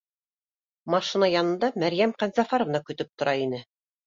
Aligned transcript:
Машина 0.93 1.29
янында 1.33 1.69
Мәрйәм 1.83 2.15
Ҡәнзәфәровна 2.23 2.83
көтөп 2.89 3.13
тора 3.23 3.37
ине 3.45 3.63